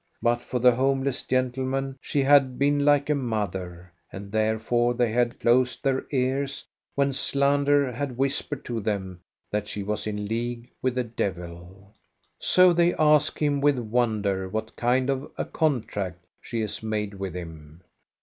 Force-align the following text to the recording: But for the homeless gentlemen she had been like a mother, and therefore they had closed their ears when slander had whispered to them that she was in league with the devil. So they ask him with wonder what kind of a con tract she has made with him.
But 0.19 0.43
for 0.43 0.57
the 0.57 0.73
homeless 0.73 1.21
gentlemen 1.23 1.95
she 2.01 2.23
had 2.23 2.57
been 2.57 2.83
like 2.83 3.07
a 3.07 3.13
mother, 3.13 3.93
and 4.11 4.31
therefore 4.31 4.95
they 4.95 5.11
had 5.11 5.39
closed 5.39 5.83
their 5.83 6.05
ears 6.11 6.65
when 6.95 7.13
slander 7.13 7.91
had 7.91 8.17
whispered 8.17 8.65
to 8.65 8.79
them 8.79 9.19
that 9.51 9.67
she 9.67 9.83
was 9.83 10.07
in 10.07 10.25
league 10.27 10.71
with 10.81 10.95
the 10.95 11.03
devil. 11.03 11.93
So 12.39 12.73
they 12.73 12.95
ask 12.95 13.37
him 13.39 13.61
with 13.61 13.77
wonder 13.77 14.49
what 14.49 14.75
kind 14.75 15.07
of 15.07 15.31
a 15.37 15.45
con 15.45 15.83
tract 15.83 16.25
she 16.41 16.61
has 16.61 16.81
made 16.81 17.13
with 17.13 17.35
him. 17.35 17.83